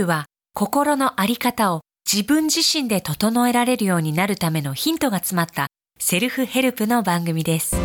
[0.00, 7.76] BU は心のあり方を自分自身で整えられるようになるためのヒントが詰まったセルフヘルプの番組です。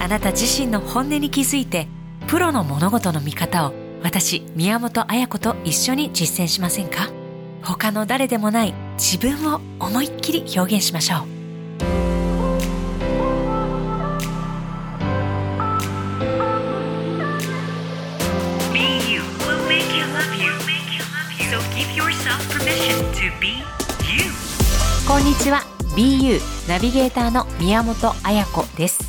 [0.00, 1.86] あなた自身の本音に気づいて
[2.26, 7.10] プロの物事の見方を私宮本彩子と一緒に実践しませんか？
[7.62, 11.35] 他の誰でもない自分を思いっきり表現しましょう
[25.06, 25.60] こんにちは。
[25.94, 26.40] BU
[26.70, 29.04] ナビゲーターの宮本彩子です、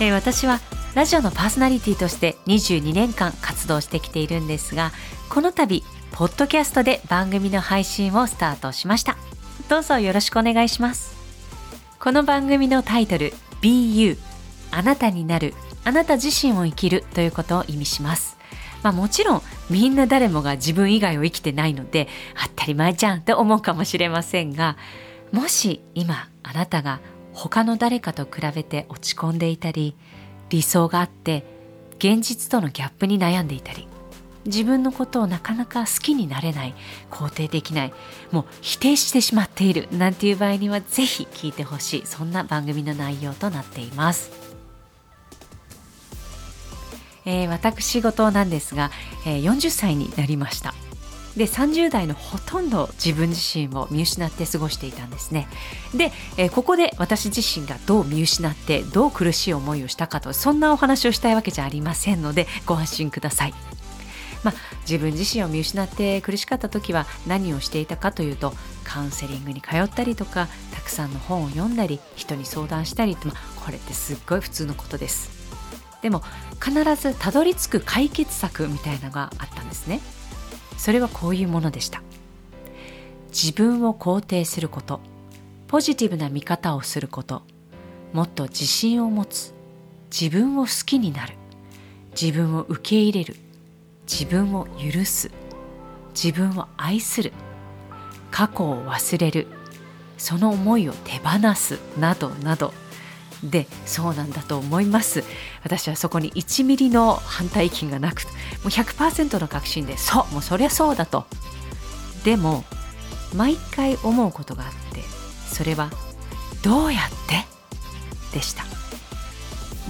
[0.00, 0.60] えー私は
[0.94, 4.92] ラジオのパーソナリティとして22年間活動してきているんですが
[5.28, 9.18] この度ポッドキャストで番組の配信をスタートしました。
[9.68, 11.14] どうぞよろしくお願いします。
[12.00, 14.16] この番組のタイトル BU
[14.70, 15.52] あなたになる。
[15.84, 18.38] あなた自身を生きるということを意味します。
[18.82, 22.08] まあもちろんみんな誰もが自分以外を生きてないので
[22.42, 24.76] 当たり前じゃんって思うかもしれませんが
[25.32, 27.00] もし今あなたが
[27.32, 29.94] 他の誰かと比べて落ち込んでいたり
[30.48, 31.44] 理想があって
[31.98, 33.86] 現実とのギャップに悩んでいたり
[34.44, 36.74] 自分のことをなかなか好きになれない
[37.10, 37.92] 肯定できない
[38.32, 44.47] もう否定してしまっているなんていう場合にはぜひ聞いてほしいそんな番組の内容となっています。
[47.28, 48.90] えー私事なんですが、
[49.26, 50.74] えー40歳になりました。
[51.36, 55.46] で30代のほとんど自分自身を見失って過ごしていたんですね。
[55.94, 63.54] で、えーここで私自身がどう見失ってどう苦しい思いをしたかとそんなお話をしたいわけじゃありませんのでご安心ください。
[64.44, 64.54] まあ、
[64.88, 75.37] 自分自身を見失って苦しかった時は何をしていたかというとカウンセリングに通ったりとかたくさんの本を読んだり人に相談したりと、まあ、これってすっごい普通のことです。
[76.02, 76.22] でも
[76.62, 80.00] 必ずたどり着く解決策みたいなのがあったんですね。
[80.76, 82.02] それはこういうものでした。
[83.28, 85.00] 自分を肯定すること
[85.66, 87.42] ポジティブな見方をすること
[88.12, 89.52] もっと自信を持つ
[90.10, 91.34] 自分を好きになる
[92.20, 93.36] 自分を受け入れる
[94.10, 95.30] 自分を許す
[96.14, 97.32] 自分を愛する
[98.30, 99.46] 過去を忘れる
[100.16, 102.72] その思いを手放すなどなど
[103.42, 105.24] でそうなんだと思います。
[105.62, 108.28] 私はそこに1ミリの反対意見がなくも
[108.64, 111.26] う100%の確信でそうもうそりゃそうだと。
[112.24, 112.64] でも
[113.34, 115.02] 毎回思うことがあって
[115.46, 115.90] それは
[116.62, 117.46] どうやって？
[118.34, 118.64] でした。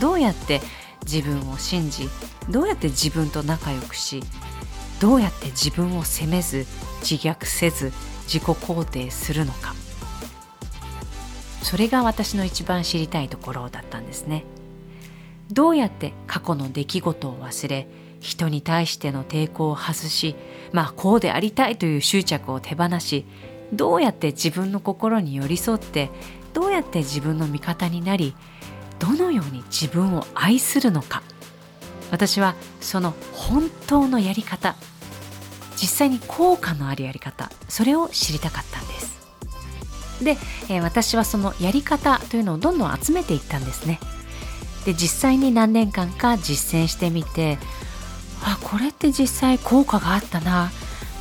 [0.00, 0.60] どうやって
[1.04, 2.08] 自分を信じ
[2.50, 4.22] どうやって自分と仲良くし
[5.00, 6.66] どうやって自分を責めず
[7.00, 7.92] 自虐せず
[8.26, 9.74] 自己肯定するのか。
[11.62, 14.44] それが私の一番知りたいところだったんですね。
[15.50, 17.88] どうやって過去の出来事を忘れ
[18.20, 20.36] 人に対しての抵抗を外し
[20.72, 23.24] まあこうでありたいという執着を手放し
[23.72, 26.10] どうやって自分の心に寄り添って
[26.52, 28.34] どうやって自分の味方になり
[28.98, 31.22] どのように自分を愛するのか。
[32.10, 34.76] 私はその本当のやり方
[35.76, 38.77] 実際に効果のあるやり方それを知りたかった
[40.22, 40.36] で、
[40.68, 44.00] えー私はそのやり方というのをどんどん集めていったんですね。
[44.84, 47.58] で実際に何年間か実践してみて
[48.42, 50.70] あこれって実際効果があったな。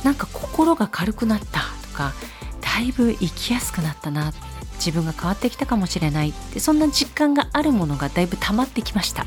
[0.04, 2.12] なんか心が軽くなったとか
[2.60, 4.32] だいぶ生きやすくなったな。
[4.76, 6.30] 自分が変わってきたかもしれない。
[6.30, 9.26] ってそんな実感があるものがだいぶ溜まってきました。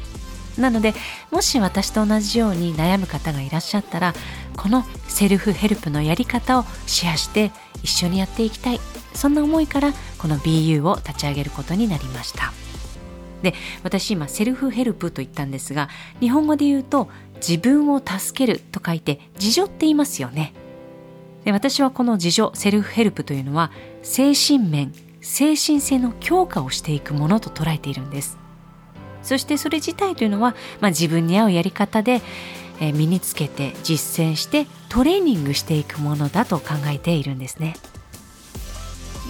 [0.58, 0.94] なので
[1.32, 4.14] もし私と同じように悩む方がいらっしゃったら
[4.58, 7.52] このセルフヘルプのやり方をシェアして
[7.84, 8.80] 一緒にやっていきたい。
[9.14, 12.54] そんな思いからこの BU を立ち上げることになりました。
[13.42, 13.54] で
[13.84, 15.90] 私今セルフヘルプと言ったんですが
[16.20, 20.54] 日本語で言うと自分を助けると書いて自助って言いますよね。
[21.44, 23.72] で私はこの自助セルフヘルプというのは
[24.04, 28.38] 精神面精神性の強化をしていくものと捉えているんです。
[29.24, 32.22] そしてそれ自体というのは、まあ、自分に合うやり方で、
[32.82, 37.76] え身につけて実践してトレーニングしていくものだと考えているんですね。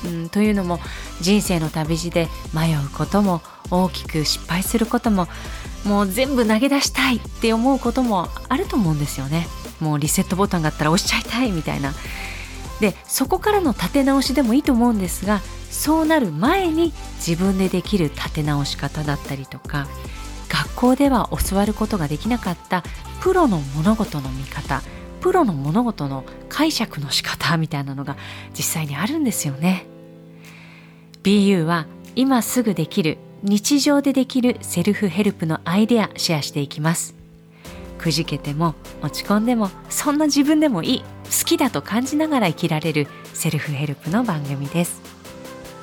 [0.05, 0.79] うん、というのも
[1.19, 5.27] 人生の旅路で迷うことも大きく失敗することも
[5.85, 9.47] もう全部投げ出したいって思うこともあると思うんですよね。
[9.79, 11.93] もうリセットボタンがあったら押しちゃいたいみたいな。
[12.79, 16.93] でそこからの立て直しでもいいと思うんですがそうなる前に
[17.25, 19.87] 自分でできる立て直し方だったりとか
[20.51, 22.83] 学校では教わることができなかった
[23.21, 24.81] プロの物事の見方
[25.21, 28.17] プロの物事の解釈の仕方みたいなのが
[28.57, 29.85] 実際にあるんですよね。
[31.23, 37.15] BU は今すぐできる日常でできるセルフヘルプのアイデアシェアしていきます。
[37.99, 45.20] くじけても落ち込んでもそんな自分でもいい好きだと感じながら生きられるセルフヘルプの番組です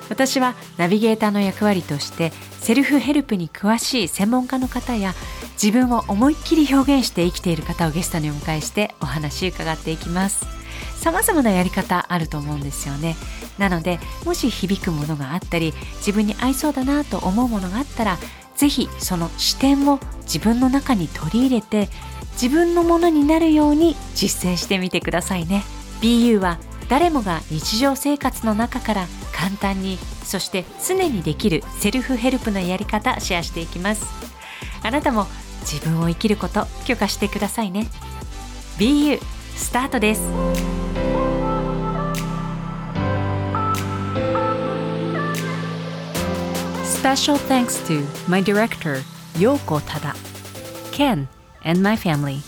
[0.09, 5.15] 私はナビゲーターの役割としてセルフヘルプに詳しい専門家の方や
[5.63, 10.47] 自分を思いっきり表現して生きている方をゲストにお迎えしてお話伺っていきます。
[11.01, 13.17] 様々なやり方あると思うんですよね。
[13.59, 18.19] なのでもし響くものがあったり自分に合いそうだなと思うものがあったら
[18.57, 21.89] ぜひその視点を自分の中に取り入れて
[22.41, 25.65] 自分のものになるように実践してみてくださいね。
[26.01, 26.59] BU は
[26.89, 29.07] 誰もが日常生活の中から
[29.39, 34.05] 簡単にそして常にできるセルフヘルプのやり方シェアしていきます
[34.83, 35.27] あなたも
[35.61, 37.87] 自分を生きること許可してくださいね
[38.79, 39.21] BU
[39.55, 40.23] スタートです
[47.01, 49.03] Special thanks to my director
[49.35, 50.17] Yoko Tada,
[50.91, 51.29] Ken,
[51.65, 52.41] and my family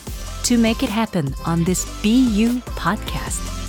[0.42, 3.59] to make it happen on this BU podcast.